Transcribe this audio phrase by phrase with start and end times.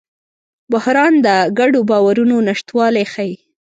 [0.71, 1.27] بحران د
[1.59, 3.35] ګډو باورونو نشتوالی ښيي.